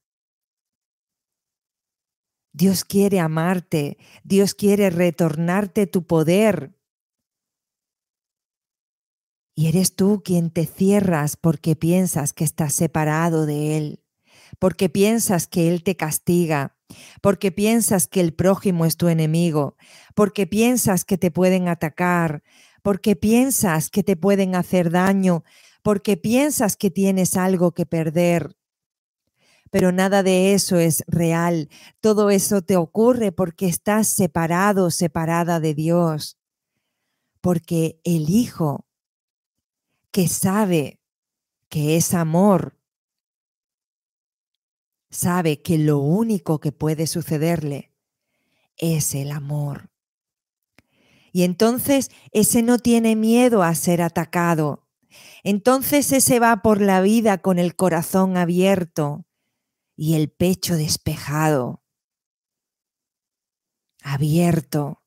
Dios 2.58 2.86
quiere 2.86 3.20
amarte, 3.20 4.00
Dios 4.24 4.56
quiere 4.56 4.90
retornarte 4.90 5.86
tu 5.86 6.08
poder. 6.08 6.74
Y 9.56 9.68
eres 9.68 9.96
tú 9.96 10.24
quien 10.26 10.50
te 10.50 10.66
cierras 10.66 11.38
porque 11.38 11.76
piensas 11.76 12.34
que 12.34 12.44
estás 12.44 12.74
separado 12.74 13.46
de 13.46 13.78
Él, 13.78 14.04
porque 14.58 14.90
piensas 14.90 15.46
que 15.46 15.70
Él 15.70 15.84
te 15.84 15.96
castiga, 15.96 16.76
porque 17.22 17.52
piensas 17.52 18.08
que 18.08 18.22
el 18.22 18.34
prójimo 18.34 18.86
es 18.86 18.98
tu 18.98 19.08
enemigo, 19.08 19.78
porque 20.16 20.48
piensas 20.48 21.06
que 21.06 21.20
te 21.20 21.30
pueden 21.30 21.68
atacar, 21.68 22.42
porque 22.82 23.16
piensas 23.16 23.92
que 23.92 24.02
te 24.02 24.16
pueden 24.16 24.56
hacer 24.56 24.90
daño, 24.90 25.44
porque 25.84 26.18
piensas 26.18 26.76
que 26.76 26.90
tienes 26.90 27.38
algo 27.38 27.74
que 27.74 27.86
perder. 27.86 28.57
Pero 29.72 29.92
nada 29.92 30.24
de 30.24 30.54
eso 30.54 30.78
es 30.78 31.04
real. 31.08 31.70
Todo 32.00 32.30
eso 32.30 32.62
te 32.62 32.78
ocurre 32.78 33.32
porque 33.32 33.68
estás 33.68 34.08
separado, 34.08 34.92
separada 34.92 35.60
de 35.60 35.74
Dios. 35.74 36.38
Porque 37.42 38.00
el 38.04 38.30
Hijo 38.30 38.86
que 40.12 40.28
sabe 40.28 41.00
que 41.70 41.98
es 41.98 42.14
amor, 42.14 42.80
sabe 45.10 45.62
que 45.62 45.78
lo 45.78 46.00
único 46.00 46.60
que 46.60 46.72
puede 46.72 47.08
sucederle 47.08 47.92
es 48.78 49.14
el 49.16 49.32
amor. 49.32 49.92
Y 51.32 51.44
entonces 51.44 52.10
ese 52.32 52.64
no 52.64 52.80
tiene 52.80 53.16
miedo 53.16 53.62
a 53.62 53.76
ser 53.76 54.02
atacado, 54.02 54.88
entonces 55.44 56.12
ese 56.12 56.40
va 56.40 56.64
por 56.64 56.82
la 56.82 57.02
vida 57.02 57.38
con 57.38 57.60
el 57.60 57.76
corazón 57.76 58.38
abierto 58.38 59.27
y 59.98 60.14
el 60.14 60.30
pecho 60.30 60.76
despejado, 60.76 61.84
abierto, 64.04 65.04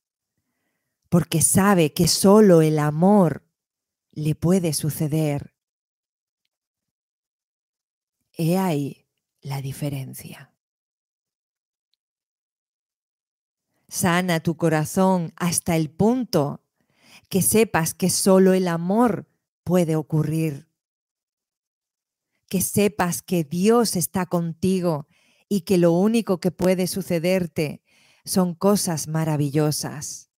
porque 1.09 1.40
sabe 1.40 1.94
que 1.94 2.09
solo 2.09 2.61
el 2.61 2.78
amor 2.78 3.47
le 4.11 4.35
puede 4.35 4.73
suceder. 4.75 5.54
He 8.32 8.59
ahí 8.59 9.06
la 9.40 9.62
diferencia. 9.62 10.52
Sana 13.88 14.40
tu 14.40 14.56
corazón 14.56 15.32
hasta 15.37 15.76
el 15.76 15.90
punto 15.90 16.64
que 17.28 17.42
sepas 17.42 17.94
que 17.94 18.11
solo 18.11 18.55
el 18.55 18.66
amor 18.66 19.29
puede 19.62 19.94
ocurrir. 19.94 20.69
Que 22.51 22.61
sepas 22.61 23.23
que 23.23 23.45
Dios 23.45 23.97
está 23.97 24.27
contigo 24.27 25.07
y 25.49 25.63
que 25.63 25.79
lo 25.79 25.93
único 25.93 26.41
que 26.41 26.51
puede 26.51 26.87
sucederte 26.89 27.83
son 28.25 28.55
cosas 28.55 29.09
maravillosas. 29.09 30.31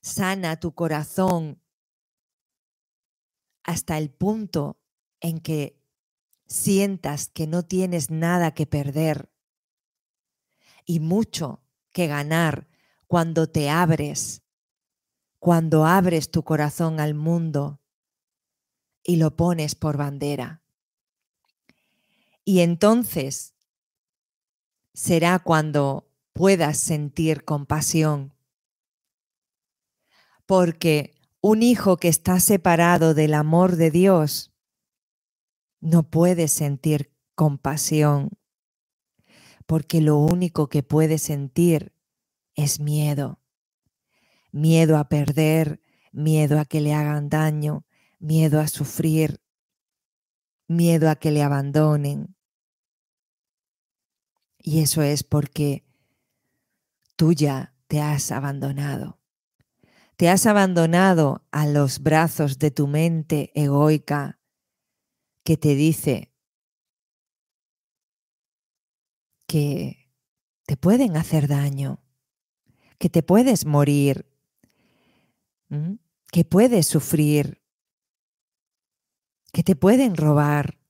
Sana 0.00 0.58
tu 0.58 0.72
corazón 0.72 1.60
hasta 3.64 3.98
el 3.98 4.10
punto 4.10 4.78
en 5.20 5.40
que 5.40 5.82
sientas 6.46 7.28
que 7.28 7.46
no 7.46 7.64
tienes 7.64 8.10
nada 8.10 8.52
que 8.52 8.66
perder 8.66 9.30
y 10.84 11.00
mucho 11.00 11.62
que 11.92 12.06
ganar 12.06 12.68
cuando 13.06 13.48
te 13.48 13.70
abres, 13.70 14.42
cuando 15.38 15.86
abres 15.86 16.30
tu 16.30 16.42
corazón 16.42 17.00
al 17.00 17.14
mundo 17.14 17.80
y 19.02 19.16
lo 19.16 19.36
pones 19.36 19.74
por 19.74 19.96
bandera. 19.96 20.63
Y 22.44 22.60
entonces 22.60 23.54
será 24.92 25.38
cuando 25.38 26.10
puedas 26.32 26.78
sentir 26.78 27.44
compasión. 27.44 28.34
Porque 30.46 31.14
un 31.40 31.62
hijo 31.62 31.96
que 31.96 32.08
está 32.08 32.40
separado 32.40 33.14
del 33.14 33.34
amor 33.34 33.76
de 33.76 33.90
Dios 33.90 34.52
no 35.80 36.02
puede 36.02 36.48
sentir 36.48 37.12
compasión. 37.34 38.30
Porque 39.66 40.00
lo 40.00 40.18
único 40.18 40.68
que 40.68 40.82
puede 40.82 41.18
sentir 41.18 41.94
es 42.54 42.80
miedo. 42.80 43.40
Miedo 44.52 44.98
a 44.98 45.08
perder, 45.08 45.80
miedo 46.12 46.58
a 46.60 46.64
que 46.64 46.80
le 46.80 46.94
hagan 46.94 47.28
daño, 47.28 47.86
miedo 48.18 48.60
a 48.60 48.68
sufrir, 48.68 49.40
miedo 50.66 51.10
a 51.10 51.16
que 51.16 51.30
le 51.30 51.42
abandonen. 51.42 52.36
Y 54.58 54.80
eso 54.80 55.02
es 55.02 55.22
porque 55.22 55.84
tú 57.16 57.32
ya 57.32 57.74
te 57.86 58.00
has 58.00 58.32
abandonado. 58.32 59.20
Te 60.16 60.28
has 60.28 60.46
abandonado 60.46 61.44
a 61.50 61.66
los 61.66 62.00
brazos 62.00 62.58
de 62.58 62.70
tu 62.70 62.86
mente 62.86 63.50
egoica 63.54 64.38
que 65.42 65.56
te 65.56 65.74
dice 65.74 66.32
que 69.46 70.10
te 70.66 70.76
pueden 70.76 71.16
hacer 71.16 71.48
daño, 71.48 72.02
que 72.98 73.10
te 73.10 73.22
puedes 73.22 73.66
morir, 73.66 74.26
que 76.32 76.44
puedes 76.44 76.86
sufrir, 76.86 77.63
que 79.54 79.62
te 79.62 79.76
pueden 79.76 80.16
robar, 80.16 80.80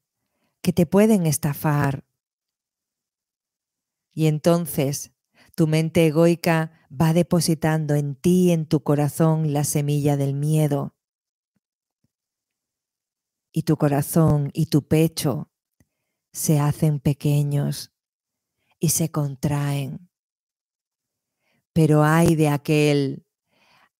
que 0.62 0.72
te 0.72 0.86
pueden 0.86 1.26
estafar. 1.26 2.06
Y 4.14 4.26
entonces 4.26 5.12
tu 5.54 5.66
mente 5.66 6.06
egoica 6.06 6.72
va 6.90 7.12
depositando 7.12 7.94
en 7.94 8.14
ti, 8.14 8.52
en 8.52 8.64
tu 8.64 8.82
corazón, 8.82 9.52
la 9.52 9.64
semilla 9.64 10.16
del 10.16 10.32
miedo. 10.32 10.96
Y 13.52 13.64
tu 13.64 13.76
corazón 13.76 14.48
y 14.54 14.66
tu 14.66 14.88
pecho 14.88 15.52
se 16.32 16.58
hacen 16.58 17.00
pequeños 17.00 17.92
y 18.80 18.88
se 18.88 19.10
contraen. 19.10 20.08
Pero 21.74 22.02
hay 22.02 22.34
de 22.34 22.48
aquel, 22.48 23.26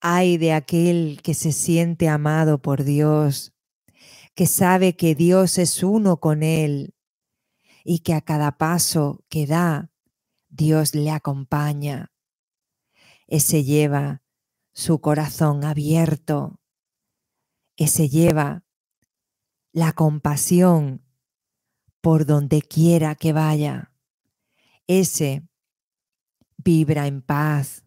hay 0.01 0.39
de 0.39 0.55
aquel 0.55 1.21
que 1.23 1.35
se 1.35 1.53
siente 1.53 2.09
amado 2.09 2.63
por 2.63 2.85
Dios, 2.85 3.54
que 4.35 4.47
sabe 4.47 4.97
que 4.97 5.15
Dios 5.15 5.59
es 5.59 5.83
uno 5.83 6.19
con 6.19 6.43
él 6.43 6.95
y 7.85 8.01
que 8.01 8.15
a 8.15 8.21
cada 8.21 8.59
paso 8.59 9.25
que 9.29 9.47
da, 9.47 9.93
Dios 10.49 10.95
le 10.95 11.11
acompaña. 11.11 12.13
Ese 13.27 13.65
lleva 13.65 14.23
su 14.73 15.01
corazón 15.01 15.65
abierto. 15.65 16.61
Ese 17.77 18.09
lleva 18.09 18.65
la 19.73 19.93
compasión 19.93 21.05
por 22.01 22.27
donde 22.27 22.63
quiera 22.63 23.15
que 23.15 23.33
vaya. 23.33 23.93
Ese 24.87 25.49
vibra 26.57 27.07
en 27.07 27.23
paz. 27.23 27.85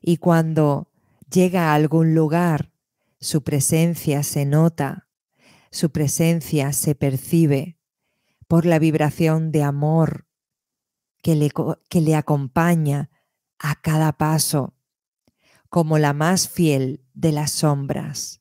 Y 0.00 0.18
cuando 0.18 0.90
llega 1.30 1.70
a 1.70 1.74
algún 1.74 2.14
lugar, 2.14 2.72
su 3.20 3.42
presencia 3.42 4.22
se 4.22 4.44
nota 4.44 5.05
su 5.76 5.90
presencia 5.90 6.72
se 6.72 6.94
percibe 6.94 7.78
por 8.48 8.64
la 8.64 8.78
vibración 8.78 9.52
de 9.52 9.62
amor 9.62 10.26
que 11.22 11.34
le, 11.34 11.50
que 11.90 12.00
le 12.00 12.14
acompaña 12.14 13.10
a 13.58 13.74
cada 13.82 14.12
paso 14.12 14.74
como 15.68 15.98
la 15.98 16.14
más 16.14 16.48
fiel 16.48 17.04
de 17.12 17.32
las 17.32 17.50
sombras. 17.50 18.40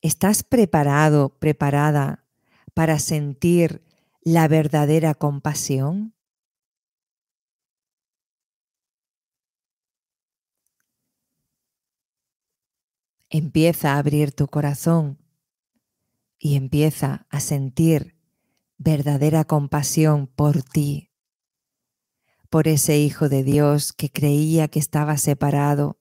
¿Estás 0.00 0.42
preparado, 0.42 1.38
preparada 1.38 2.24
para 2.72 2.98
sentir 2.98 3.84
la 4.22 4.48
verdadera 4.48 5.14
compasión? 5.14 6.14
Empieza 13.30 13.94
a 13.94 13.98
abrir 13.98 14.32
tu 14.32 14.48
corazón 14.48 15.18
y 16.38 16.56
empieza 16.56 17.26
a 17.30 17.40
sentir 17.40 18.16
verdadera 18.76 19.44
compasión 19.44 20.26
por 20.26 20.62
ti, 20.62 21.12
por 22.48 22.66
ese 22.66 22.98
Hijo 22.98 23.28
de 23.28 23.44
Dios 23.44 23.92
que 23.92 24.10
creía 24.10 24.68
que 24.68 24.80
estaba 24.80 25.16
separado 25.16 26.00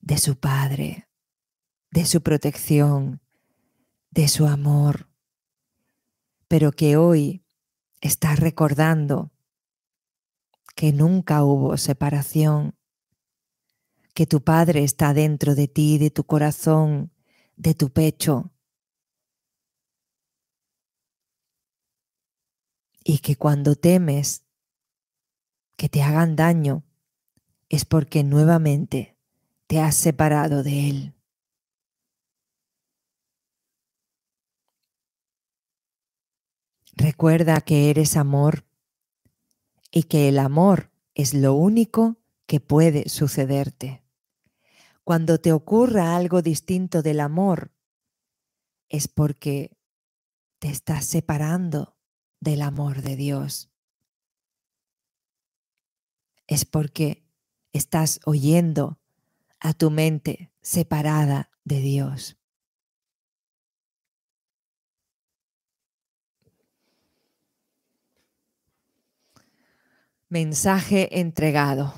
de 0.00 0.18
su 0.18 0.38
Padre, 0.38 1.08
de 1.90 2.04
su 2.04 2.22
protección, 2.22 3.22
de 4.10 4.28
su 4.28 4.46
amor, 4.46 5.08
pero 6.48 6.70
que 6.70 6.98
hoy 6.98 7.44
está 8.00 8.36
recordando 8.36 9.32
que 10.74 10.92
nunca 10.92 11.42
hubo 11.42 11.76
separación, 11.78 12.76
que 14.16 14.26
tu 14.26 14.42
Padre 14.42 14.82
está 14.82 15.12
dentro 15.12 15.54
de 15.54 15.68
ti, 15.68 15.98
de 15.98 16.10
tu 16.10 16.24
corazón, 16.24 17.12
de 17.56 17.74
tu 17.74 17.90
pecho. 17.90 18.50
Y 23.04 23.18
que 23.18 23.36
cuando 23.36 23.76
temes 23.76 24.46
que 25.76 25.90
te 25.90 26.02
hagan 26.02 26.34
daño 26.34 26.82
es 27.68 27.84
porque 27.84 28.24
nuevamente 28.24 29.18
te 29.66 29.80
has 29.80 29.94
separado 29.94 30.62
de 30.62 30.88
Él. 30.88 31.14
Recuerda 36.94 37.60
que 37.60 37.90
eres 37.90 38.16
amor 38.16 38.64
y 39.90 40.04
que 40.04 40.30
el 40.30 40.38
amor 40.38 40.90
es 41.14 41.34
lo 41.34 41.52
único 41.52 42.16
que 42.46 42.60
puede 42.60 43.10
sucederte. 43.10 44.05
Cuando 45.06 45.38
te 45.38 45.52
ocurra 45.52 46.16
algo 46.16 46.42
distinto 46.42 47.00
del 47.00 47.20
amor, 47.20 47.70
es 48.88 49.06
porque 49.06 49.78
te 50.58 50.68
estás 50.68 51.04
separando 51.04 51.96
del 52.40 52.60
amor 52.60 53.02
de 53.02 53.14
Dios. 53.14 53.70
Es 56.48 56.64
porque 56.64 57.24
estás 57.72 58.18
oyendo 58.24 58.98
a 59.60 59.74
tu 59.74 59.92
mente 59.92 60.50
separada 60.60 61.52
de 61.62 61.80
Dios. 61.82 62.36
Mensaje 70.28 71.20
entregado. 71.20 71.94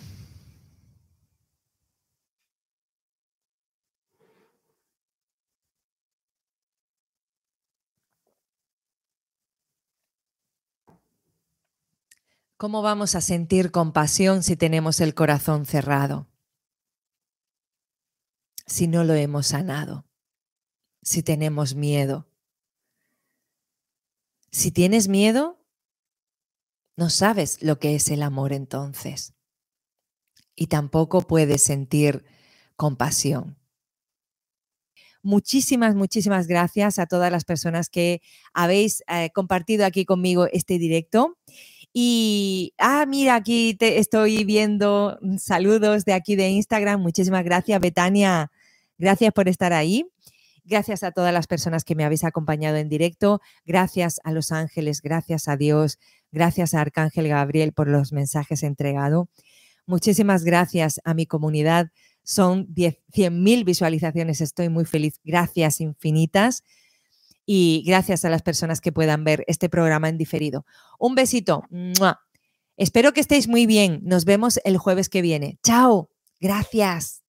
¿Cómo 12.58 12.82
vamos 12.82 13.14
a 13.14 13.20
sentir 13.20 13.70
compasión 13.70 14.42
si 14.42 14.56
tenemos 14.56 15.00
el 15.00 15.14
corazón 15.14 15.64
cerrado? 15.64 16.26
Si 18.66 18.88
no 18.88 19.04
lo 19.04 19.14
hemos 19.14 19.46
sanado, 19.46 20.08
si 21.00 21.22
tenemos 21.22 21.76
miedo. 21.76 22.28
Si 24.50 24.72
tienes 24.72 25.06
miedo, 25.06 25.64
no 26.96 27.10
sabes 27.10 27.62
lo 27.62 27.78
que 27.78 27.94
es 27.94 28.10
el 28.10 28.24
amor 28.24 28.52
entonces. 28.52 29.34
Y 30.56 30.66
tampoco 30.66 31.20
puedes 31.20 31.62
sentir 31.62 32.24
compasión. 32.74 33.56
Muchísimas, 35.22 35.94
muchísimas 35.94 36.48
gracias 36.48 36.98
a 36.98 37.06
todas 37.06 37.30
las 37.30 37.44
personas 37.44 37.88
que 37.88 38.20
habéis 38.52 39.04
eh, 39.06 39.30
compartido 39.32 39.86
aquí 39.86 40.04
conmigo 40.04 40.48
este 40.50 40.80
directo. 40.80 41.37
Y, 41.92 42.74
ah, 42.78 43.06
mira, 43.06 43.34
aquí 43.34 43.74
te 43.74 43.98
estoy 43.98 44.44
viendo 44.44 45.18
saludos 45.38 46.04
de 46.04 46.12
aquí 46.12 46.36
de 46.36 46.48
Instagram. 46.50 47.00
Muchísimas 47.00 47.44
gracias, 47.44 47.80
Betania. 47.80 48.50
Gracias 48.98 49.32
por 49.32 49.48
estar 49.48 49.72
ahí. 49.72 50.06
Gracias 50.64 51.02
a 51.02 51.12
todas 51.12 51.32
las 51.32 51.46
personas 51.46 51.82
que 51.84 51.94
me 51.94 52.04
habéis 52.04 52.24
acompañado 52.24 52.76
en 52.76 52.90
directo. 52.90 53.40
Gracias 53.64 54.20
a 54.22 54.32
los 54.32 54.52
ángeles, 54.52 55.00
gracias 55.00 55.48
a 55.48 55.56
Dios, 55.56 55.98
gracias 56.30 56.74
a 56.74 56.82
Arcángel 56.82 57.28
Gabriel 57.28 57.72
por 57.72 57.88
los 57.88 58.12
mensajes 58.12 58.62
entregados. 58.62 59.28
Muchísimas 59.86 60.44
gracias 60.44 61.00
a 61.04 61.14
mi 61.14 61.24
comunidad. 61.24 61.90
Son 62.22 62.66
100.000 62.74 63.64
visualizaciones. 63.64 64.42
Estoy 64.42 64.68
muy 64.68 64.84
feliz. 64.84 65.20
Gracias 65.24 65.80
infinitas 65.80 66.64
y 67.50 67.82
gracias 67.86 68.26
a 68.26 68.28
las 68.28 68.42
personas 68.42 68.82
que 68.82 68.92
puedan 68.92 69.24
ver 69.24 69.42
este 69.46 69.70
programa 69.70 70.10
en 70.10 70.18
diferido. 70.18 70.66
Un 70.98 71.14
besito. 71.14 71.64
Espero 72.76 73.14
que 73.14 73.20
estéis 73.20 73.48
muy 73.48 73.64
bien. 73.64 74.00
Nos 74.02 74.26
vemos 74.26 74.60
el 74.64 74.76
jueves 74.76 75.08
que 75.08 75.22
viene. 75.22 75.58
Chao. 75.62 76.10
Gracias. 76.40 77.22